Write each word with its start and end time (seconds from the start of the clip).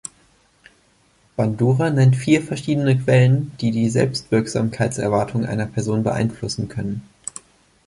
Bandura 1.37 1.91
nennt 1.91 2.15
vier 2.15 2.41
verschiedene 2.41 2.97
Quellen, 2.97 3.51
die 3.61 3.69
die 3.69 3.87
Selbstwirksamkeitserwartung 3.87 5.45
einer 5.45 5.67
Person 5.67 6.01
beeinflussen 6.01 6.69
können. 6.69 7.07